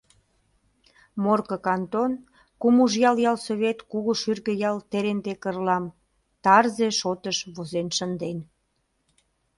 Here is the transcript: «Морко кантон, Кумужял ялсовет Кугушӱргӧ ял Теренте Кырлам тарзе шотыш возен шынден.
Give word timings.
«Морко 1.23 1.57
кантон, 1.65 2.11
Кумужял 2.61 3.15
ялсовет 3.31 3.77
Кугушӱргӧ 3.91 4.53
ял 4.69 4.77
Теренте 4.89 5.33
Кырлам 5.43 5.85
тарзе 6.43 6.89
шотыш 6.99 7.37
возен 7.55 7.87
шынден. 7.97 8.37